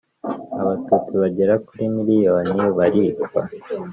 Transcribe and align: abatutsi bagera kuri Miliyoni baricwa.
abatutsi 0.61 1.13
bagera 1.21 1.53
kuri 1.67 1.83
Miliyoni 1.95 2.61
baricwa. 2.77 3.41